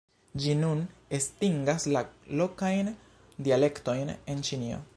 [0.43, 0.79] Ĝi nun
[1.17, 2.03] estingas la
[2.41, 2.89] lokajn
[3.49, 4.81] dialektojn en Ĉinio.